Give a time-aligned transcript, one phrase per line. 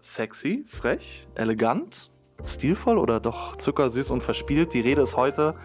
[0.00, 2.10] Sexy, frech, elegant,
[2.44, 4.72] stilvoll oder doch zuckersüß und verspielt?
[4.72, 5.56] Die Rede ist heute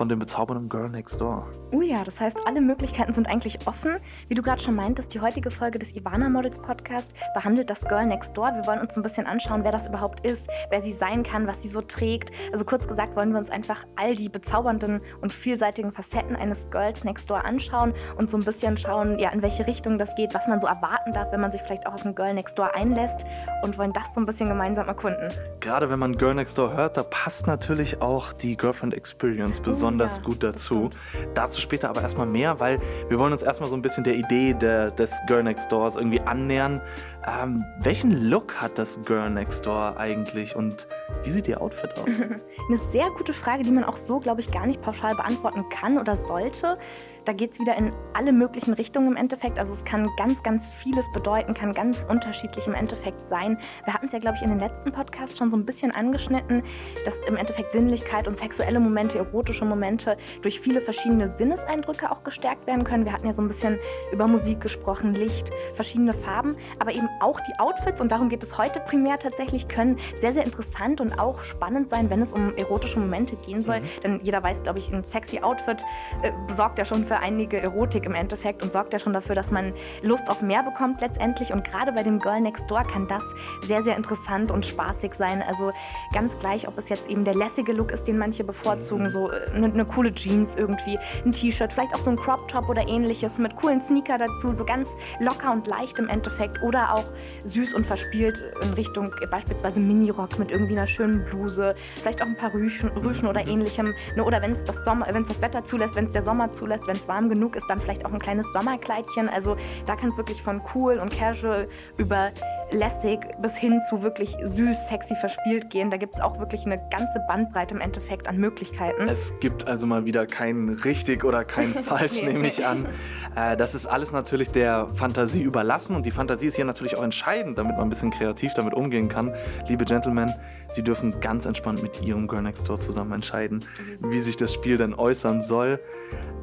[0.00, 1.46] von dem bezaubernden Girl Next Door.
[1.72, 3.98] Oh ja, das heißt, alle Möglichkeiten sind eigentlich offen.
[4.28, 8.06] Wie du gerade schon meintest, die heutige Folge des Ivana Models Podcast behandelt das Girl
[8.06, 8.52] Next Door.
[8.54, 11.60] Wir wollen uns ein bisschen anschauen, wer das überhaupt ist, wer sie sein kann, was
[11.60, 12.30] sie so trägt.
[12.50, 17.04] Also kurz gesagt wollen wir uns einfach all die bezaubernden und vielseitigen Facetten eines Girls
[17.04, 20.48] Next Door anschauen und so ein bisschen schauen, ja, in welche Richtung das geht, was
[20.48, 23.26] man so erwarten darf, wenn man sich vielleicht auch auf ein Girl Next Door einlässt
[23.64, 25.28] und wollen das so ein bisschen gemeinsam erkunden.
[25.60, 29.89] Gerade wenn man Girl Next Door hört, da passt natürlich auch die Girlfriend Experience besonders
[29.98, 30.90] besonders ja, gut dazu.
[31.34, 34.54] Dazu später aber erstmal mehr, weil wir wollen uns erstmal so ein bisschen der Idee
[34.54, 36.80] der, des Girl Next Doors irgendwie annähern.
[37.26, 40.86] Ähm, welchen Look hat das Girl Next Door eigentlich und
[41.22, 42.06] wie sieht ihr Outfit aus?
[42.68, 45.98] Eine sehr gute Frage, die man auch so, glaube ich, gar nicht pauschal beantworten kann
[45.98, 46.78] oder sollte.
[47.24, 49.58] Da geht es wieder in alle möglichen Richtungen im Endeffekt.
[49.58, 53.58] Also es kann ganz, ganz vieles bedeuten, kann ganz unterschiedlich im Endeffekt sein.
[53.84, 56.62] Wir hatten es ja, glaube ich, in den letzten Podcasts schon so ein bisschen angeschnitten,
[57.04, 62.66] dass im Endeffekt Sinnlichkeit und sexuelle Momente, erotische Momente durch viele verschiedene Sinneseindrücke auch gestärkt
[62.66, 63.04] werden können.
[63.04, 63.78] Wir hatten ja so ein bisschen
[64.12, 68.56] über Musik gesprochen, Licht, verschiedene Farben, aber eben auch die Outfits, und darum geht es
[68.56, 72.98] heute primär tatsächlich, können sehr, sehr interessant und auch spannend sein, wenn es um erotische
[72.98, 73.80] Momente gehen soll.
[73.80, 73.84] Mhm.
[74.02, 75.84] Denn jeder weiß, glaube ich, ein sexy Outfit
[76.22, 79.50] äh, sorgt ja schon für einige Erotik im Endeffekt und sorgt ja schon dafür, dass
[79.50, 79.72] man
[80.02, 81.52] Lust auf mehr bekommt letztendlich.
[81.52, 85.42] Und gerade bei dem Girl Next Door kann das sehr, sehr interessant und spaßig sein.
[85.46, 85.70] Also
[86.12, 89.66] ganz gleich, ob es jetzt eben der lässige Look ist, den manche bevorzugen, so eine,
[89.66, 93.38] äh, eine coole Jeans irgendwie, ein T-Shirt, vielleicht auch so ein Crop Top oder ähnliches
[93.38, 96.99] mit coolen Sneaker dazu, so ganz locker und leicht im Endeffekt oder auch
[97.44, 102.36] süß und verspielt in Richtung beispielsweise Minirock mit irgendwie einer schönen Bluse, vielleicht auch ein
[102.36, 103.94] paar Rüschen, Rüschen oder ähnlichem.
[104.16, 107.08] Ne, oder wenn es das, das Wetter zulässt, wenn es der Sommer zulässt, wenn es
[107.08, 109.28] warm genug ist, dann vielleicht auch ein kleines Sommerkleidchen.
[109.28, 109.56] Also
[109.86, 112.30] da kann es wirklich von cool und casual über
[112.72, 115.90] lässig bis hin zu wirklich süß, sexy, verspielt gehen.
[115.90, 119.08] Da gibt es auch wirklich eine ganze Bandbreite im Endeffekt an Möglichkeiten.
[119.08, 122.86] Es gibt also mal wieder kein richtig oder kein falsch, nehme ich an.
[123.34, 127.02] Äh, das ist alles natürlich der Fantasie überlassen und die Fantasie ist hier natürlich auch
[127.02, 129.34] entscheidend, damit man ein bisschen kreativ damit umgehen kann.
[129.66, 130.32] Liebe Gentlemen,
[130.72, 133.64] Sie dürfen ganz entspannt mit Ihrem Girl Next Door zusammen entscheiden,
[134.00, 135.80] wie sich das Spiel denn äußern soll.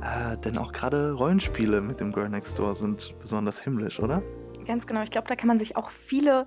[0.02, 4.22] Äh, denn auch gerade Rollenspiele mit dem Girl Next Door sind besonders himmlisch, oder?
[4.68, 5.02] Ganz genau.
[5.02, 6.46] Ich glaube, da kann man sich auch viele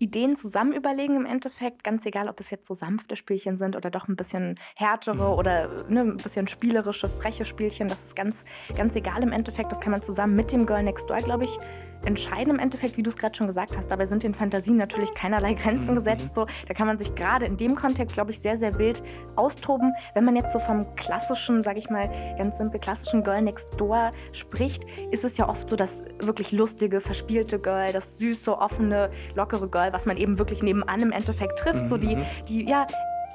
[0.00, 3.90] Ideen zusammen überlegen im Endeffekt, ganz egal, ob es jetzt so sanfte Spielchen sind oder
[3.90, 5.38] doch ein bisschen härtere mhm.
[5.38, 7.86] oder ne, ein bisschen spielerische, freche Spielchen.
[7.86, 8.44] Das ist ganz,
[8.76, 9.70] ganz egal im Endeffekt.
[9.70, 11.58] Das kann man zusammen mit dem Girl Next Door, glaube ich,
[12.04, 13.90] entscheiden im Endeffekt, wie du es gerade schon gesagt hast.
[13.90, 15.96] Dabei sind den Fantasien natürlich keinerlei Grenzen mhm.
[15.96, 16.34] gesetzt.
[16.34, 19.02] So, da kann man sich gerade in dem Kontext, glaube ich, sehr, sehr wild
[19.36, 19.92] austoben.
[20.14, 22.08] Wenn man jetzt so vom klassischen, sage ich mal,
[22.38, 27.00] ganz simpel klassischen Girl Next Door spricht, ist es ja oft so das wirklich lustige,
[27.00, 31.84] verspielte Girl, das süße, offene, lockere Girl, was man eben wirklich nebenan im Endeffekt trifft.
[31.84, 31.88] Mhm.
[31.88, 32.22] So die, mhm.
[32.48, 32.86] die ja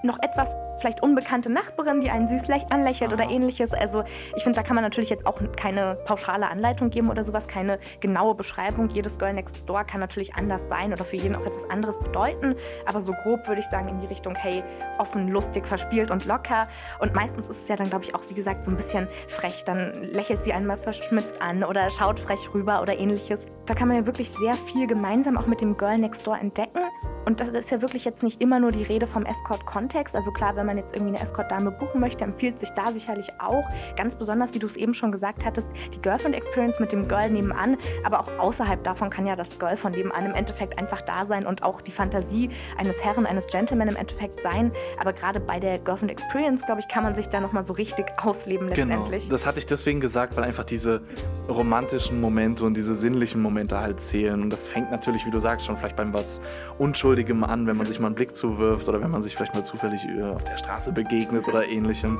[0.06, 3.74] noch etwas vielleicht unbekannte Nachbarin, die einen süß anlächelt oder ähnliches.
[3.74, 4.04] Also
[4.36, 7.80] ich finde, da kann man natürlich jetzt auch keine pauschale Anleitung geben oder sowas, keine
[8.00, 8.90] genaue Beschreibung.
[8.90, 12.56] Jedes Girl Next Door kann natürlich anders sein oder für jeden auch etwas anderes bedeuten.
[12.86, 14.64] Aber so grob würde ich sagen in die Richtung, hey,
[14.98, 16.68] offen, lustig, verspielt und locker.
[17.00, 19.64] Und meistens ist es ja dann, glaube ich, auch, wie gesagt, so ein bisschen frech.
[19.66, 23.48] Dann lächelt sie einmal verschmitzt an oder schaut frech rüber oder ähnliches.
[23.66, 26.82] Da kann man ja wirklich sehr viel gemeinsam auch mit dem Girl Next Door entdecken.
[27.25, 30.16] Und das ist ja wirklich jetzt nicht immer nur die Rede vom Escort-Kontext.
[30.16, 33.66] Also klar, wenn man jetzt irgendwie eine Escort-Dame buchen möchte, empfiehlt sich da sicherlich auch,
[33.97, 37.78] ganz besonders, wie du es eben schon gesagt hattest, die Girlfriend-Experience mit dem Girl nebenan.
[38.03, 41.47] Aber auch außerhalb davon kann ja das Girl von nebenan im Endeffekt einfach da sein
[41.47, 44.72] und auch die Fantasie eines Herren, eines Gentleman im Endeffekt sein.
[45.00, 48.69] Aber gerade bei der Girlfriend-Experience, glaube ich, kann man sich da nochmal so richtig ausleben
[48.69, 48.81] genau.
[48.81, 49.24] letztendlich.
[49.24, 49.31] Genau.
[49.31, 51.02] Das hatte ich deswegen gesagt, weil einfach diese
[51.50, 54.42] romantischen Momente und diese sinnlichen Momente halt zählen.
[54.44, 56.42] Und das fängt natürlich, wie du sagst, schon vielleicht beim was
[56.78, 59.56] Unschuldiges Unschuldigem an, wenn man sich mal einen Blick zuwirft oder wenn man sich vielleicht
[59.56, 62.20] mal zufällig auf der Straße begegnet oder ähnlichem.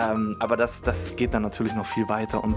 [0.00, 2.54] Ähm, aber das, das geht dann natürlich noch viel weiter und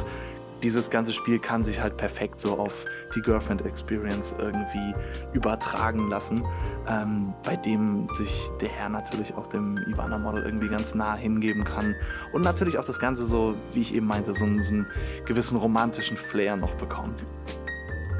[0.61, 2.85] dieses ganze Spiel kann sich halt perfekt so auf
[3.15, 4.93] die Girlfriend Experience irgendwie
[5.33, 6.45] übertragen lassen,
[6.87, 11.63] ähm, bei dem sich der Herr natürlich auch dem Ivana Model irgendwie ganz nah hingeben
[11.63, 11.95] kann
[12.33, 14.85] und natürlich auch das Ganze so, wie ich eben meinte, so, so einen
[15.25, 17.25] gewissen romantischen Flair noch bekommt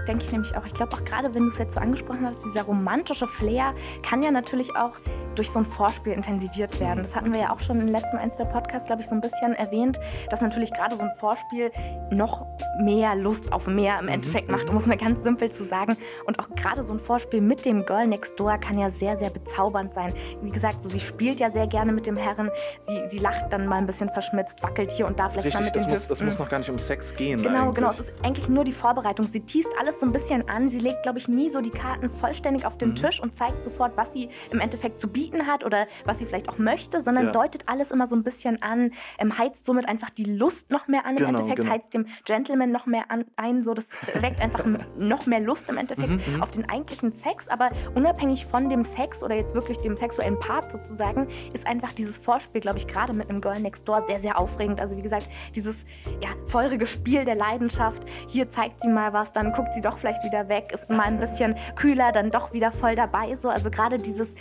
[0.08, 0.66] denke ich nämlich auch.
[0.66, 4.22] Ich glaube auch gerade, wenn du es jetzt so angesprochen hast, dieser romantische Flair kann
[4.22, 4.98] ja natürlich auch
[5.36, 7.00] durch so ein Vorspiel intensiviert werden.
[7.00, 9.16] Das hatten wir ja auch schon in den letzten ein, zwei Podcasts, glaube ich, so
[9.16, 10.00] ein bisschen erwähnt,
[10.30, 11.72] dass natürlich gerade so ein Vorspiel
[12.12, 12.46] noch
[12.80, 15.98] mehr Lust auf mehr im mhm, Endeffekt macht, um es mal ganz simpel zu sagen.
[16.26, 19.30] Und auch gerade so ein Vorspiel mit dem Girl Next Door kann ja sehr, sehr
[19.30, 20.14] bezaubernd sein.
[20.42, 23.68] Wie gesagt, so sie spielt ja sehr gerne mit dem Herren, sie, sie lacht dann
[23.68, 26.10] mal ein bisschen verschmitzt, wackelt hier und da vielleicht Richtig, mal mit das muss, Hüften.
[26.10, 27.42] das muss noch gar nicht um Sex gehen.
[27.42, 27.76] Genau, eigentlich.
[27.76, 27.90] genau.
[27.90, 29.26] Es ist eigentlich nur die Vorbereitung.
[29.26, 30.68] Sie teast alles so ein bisschen an.
[30.68, 32.96] Sie legt, glaube ich, nie so die Karten vollständig auf den Mhm.
[32.96, 36.50] Tisch und zeigt sofort, was sie im Endeffekt zu bieten hat oder was sie vielleicht
[36.50, 37.32] auch möchte, sondern Ja.
[37.32, 41.06] deutet alles immer so ein bisschen an, ähm, heizt somit einfach die Lust noch mehr
[41.06, 41.12] an.
[41.12, 41.74] Im Genau, Endeffekt genau.
[41.74, 43.62] heizt dem Gentleman noch mehr an, ein.
[43.62, 44.66] So, das weckt einfach
[44.98, 46.44] noch mehr Lust im Endeffekt Mhm, mhm.
[46.44, 47.48] auf den eigentlichen Sex.
[47.48, 52.18] Aber unabhängig von dem Sex oder jetzt wirklich dem sexuellen Part sozusagen, ist einfach dieses
[52.18, 54.80] Vorspiel, glaube ich, gerade mit einem Girl Next Door sehr, sehr aufregend.
[54.82, 55.86] Also wie gesagt, dieses
[56.22, 58.04] ja, feurige Spiel der Leidenschaft.
[58.28, 61.20] Hier zeigt sie mal was, dann guckt sie doch vielleicht wieder weg, ist mal ein
[61.20, 63.36] bisschen kühler, dann doch wieder voll dabei.
[63.36, 63.50] So.
[63.50, 64.36] Also gerade dieses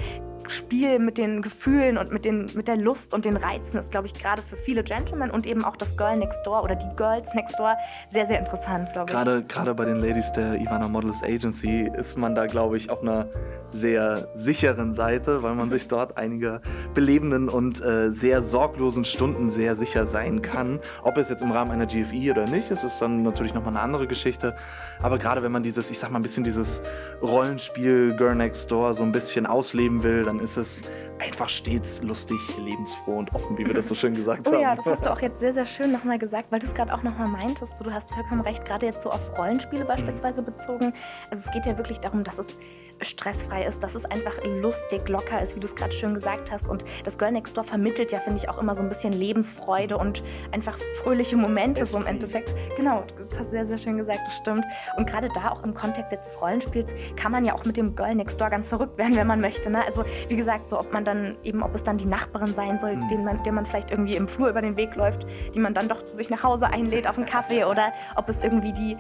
[0.53, 4.07] Spiel mit den Gefühlen und mit, den, mit der Lust und den Reizen ist, glaube
[4.07, 7.33] ich, gerade für viele Gentlemen und eben auch das Girl Next Door oder die Girls
[7.35, 7.77] Next Door
[8.09, 9.17] sehr, sehr interessant, glaube ich.
[9.17, 13.03] Gerade, gerade bei den Ladies der Ivana Models Agency ist man da, glaube ich, auf
[13.03, 13.29] einer
[13.73, 16.61] sehr sicheren Seite, weil man sich dort einiger
[16.95, 20.81] belebenden und äh, sehr sorglosen Stunden sehr sicher sein kann.
[21.03, 23.81] Ob es jetzt im Rahmen einer GFI oder nicht, ist es dann natürlich nochmal eine
[23.81, 24.55] andere Geschichte.
[25.01, 26.83] Aber gerade wenn man dieses, ich sag mal, ein bisschen dieses
[27.23, 30.83] Rollenspiel Girl Next Door so ein bisschen ausleben will, dann ist es
[31.19, 34.61] einfach stets lustig, lebensfroh und offen, wie wir das so schön gesagt Oh haben.
[34.61, 36.93] ja, das hast du auch jetzt sehr, sehr schön nochmal gesagt, weil du es gerade
[36.93, 37.81] auch nochmal meintest.
[37.85, 40.93] Du hast vollkommen recht, gerade jetzt so auf Rollenspiele beispielsweise bezogen.
[41.31, 42.59] Also es geht ja wirklich darum, dass es
[43.05, 46.71] stressfrei ist, dass es einfach lustig, locker ist, wie du es gerade schön gesagt hast.
[46.71, 49.99] Und das Girl Next Door vermittelt ja, finde ich, auch immer so ein bisschen Lebensfreude
[49.99, 50.23] und
[50.53, 52.07] einfach fröhliche Momente so im.
[52.07, 52.55] Endeffekt.
[52.77, 54.65] Genau, das hast du sehr, sehr schön gesagt, das stimmt.
[54.97, 57.95] Und gerade da auch im Kontext jetzt des Rollenspiels kann man ja auch mit dem
[57.95, 59.71] Girl Next Door ganz verrückt werden, wenn man möchte.
[59.71, 59.85] Ne?
[59.85, 62.97] Also wie gesagt, so ob man dann eben, ob es dann die Nachbarin sein soll,
[63.03, 63.09] Mhm.
[63.09, 65.89] den man, der man vielleicht irgendwie im Flur über den Weg läuft, die man dann
[65.89, 68.97] doch zu sich nach Hause einlädt auf einen Kaffee oder ob es irgendwie die,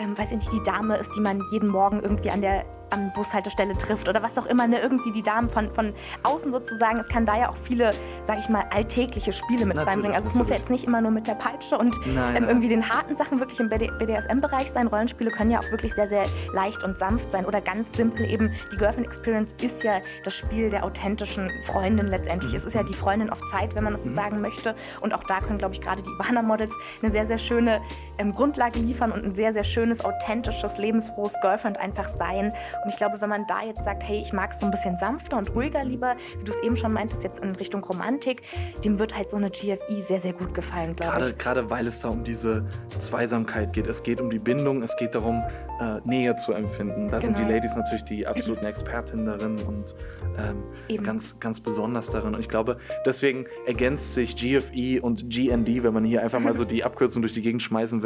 [0.00, 3.12] ähm, weiß ich nicht, die Dame ist, die man jeden Morgen irgendwie an der an
[3.14, 4.80] Bushaltestelle trifft oder was auch immer, ne?
[4.80, 5.92] irgendwie die Damen von, von
[6.22, 6.98] außen sozusagen.
[6.98, 7.90] Es kann da ja auch viele,
[8.22, 10.14] sag ich mal, alltägliche Spiele mit reinbringen.
[10.14, 12.68] Also es muss ja jetzt nicht immer nur mit der Peitsche und Nein, ähm, irgendwie
[12.68, 14.86] den harten Sachen wirklich im BDSM-Bereich sein.
[14.86, 18.52] Rollenspiele können ja auch wirklich sehr, sehr leicht und sanft sein oder ganz simpel eben.
[18.72, 22.54] Die Girlfriend Experience ist ja das Spiel der authentischen Freundin letztendlich.
[22.54, 24.74] Es ist ja die Freundin auf Zeit, wenn man das so sagen möchte.
[25.00, 27.80] Und auch da können, glaube ich, gerade die Ivana-Models eine sehr, sehr schöne
[28.18, 32.52] ähm, Grundlage liefern und ein sehr, sehr schönes, authentisches, lebensfrohes Girlfriend einfach sein.
[32.84, 34.96] Und ich glaube, wenn man da jetzt sagt, hey, ich mag es so ein bisschen
[34.96, 38.42] sanfter und ruhiger lieber, wie du es eben schon meintest, jetzt in Richtung Romantik,
[38.84, 41.38] dem wird halt so eine GFI sehr, sehr gut gefallen, glaube Gerade, ich.
[41.38, 42.64] gerade weil es da um diese
[42.98, 43.86] Zweisamkeit geht.
[43.86, 45.42] Es geht um die Bindung, es geht darum,
[45.80, 47.08] äh, Nähe zu empfinden.
[47.10, 47.54] Da sind die Genau.
[47.54, 49.94] Ladies natürlich die absoluten Expertinnen darin und
[50.38, 52.34] ähm, ganz, ganz besonders darin.
[52.34, 56.64] Und ich glaube, deswegen ergänzt sich GFE und GND, wenn man hier einfach mal so
[56.64, 58.05] die Abkürzung durch die Gegend schmeißen will,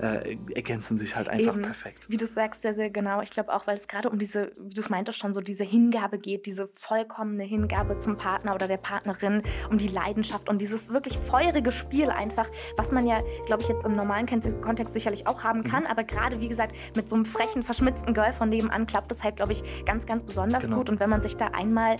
[0.00, 1.62] äh, ergänzen sich halt einfach Eben.
[1.62, 2.06] perfekt.
[2.08, 3.20] Wie du sagst, sehr, sehr genau.
[3.22, 5.64] Ich glaube auch, weil es gerade um diese, wie du es meintest schon, so diese
[5.64, 10.90] Hingabe geht, diese vollkommene Hingabe zum Partner oder der Partnerin, um die Leidenschaft und dieses
[10.90, 15.26] wirklich feurige Spiel einfach, was man ja, glaube ich, jetzt im normalen Kon- Kontext sicherlich
[15.26, 15.64] auch haben Mhm.
[15.64, 19.22] kann, aber gerade, wie gesagt, mit so einem frechen, verschmitzten Girl von nebenan klappt das
[19.24, 20.78] halt, glaube ich, ganz, ganz besonders Genau.
[20.78, 20.90] gut.
[20.90, 21.96] Und wenn man sich da einmal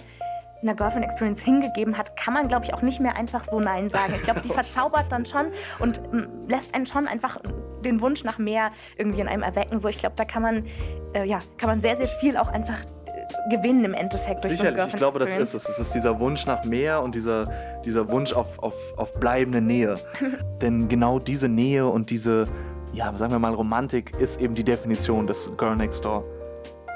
[0.64, 3.88] einer Girlfriend Experience hingegeben hat, kann man, glaube ich, auch nicht mehr einfach so Nein
[3.88, 4.12] sagen.
[4.16, 5.46] Ich glaube, die verzaubert dann schon
[5.78, 7.40] und mm, lässt einen schon einfach
[7.84, 9.78] den Wunsch nach mehr irgendwie in einem erwecken.
[9.78, 10.66] So, ich glaube, da kann man,
[11.14, 14.80] äh, ja, kann man sehr, sehr viel auch einfach äh, gewinnen im Endeffekt durch Sicherlich,
[14.80, 15.68] so ich glaube, das ist es.
[15.68, 17.50] Es ist dieser Wunsch nach mehr und dieser,
[17.84, 19.96] dieser Wunsch auf, auf, auf bleibende Nähe.
[20.62, 22.48] Denn genau diese Nähe und diese,
[22.92, 26.24] ja, sagen wir mal, Romantik ist eben die Definition des Girl Next Door.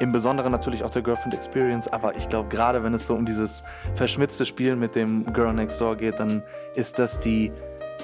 [0.00, 3.26] Im Besonderen natürlich auch der Girlfriend Experience, aber ich glaube, gerade wenn es so um
[3.26, 3.64] dieses
[3.96, 6.42] verschmitzte Spiel mit dem Girl Next Door geht, dann
[6.74, 7.50] ist das die,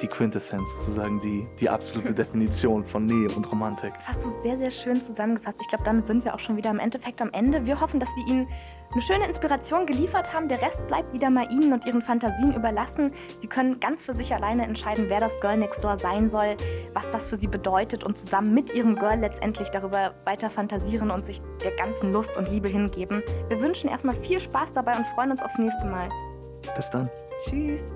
[0.01, 3.93] die Quintessenz, sozusagen die, die absolute Definition von Nähe und Romantik.
[3.97, 5.59] Das hast du sehr, sehr schön zusammengefasst.
[5.61, 7.67] Ich glaube, damit sind wir auch schon wieder im Endeffekt am Ende.
[7.67, 8.49] Wir hoffen, dass wir Ihnen
[8.93, 10.49] eine schöne Inspiration geliefert haben.
[10.49, 13.13] Der Rest bleibt wieder mal Ihnen und Ihren Fantasien überlassen.
[13.39, 16.57] Sie können ganz für sich alleine entscheiden, wer das Girl Next Door sein soll,
[16.93, 21.27] was das für Sie bedeutet und zusammen mit Ihrem Girl letztendlich darüber weiter fantasieren und
[21.27, 23.23] sich der ganzen Lust und Liebe hingeben.
[23.49, 26.09] Wir wünschen erstmal viel Spaß dabei und freuen uns aufs nächste Mal.
[26.77, 27.11] Bis dann.
[27.43, 27.91] Tschüss.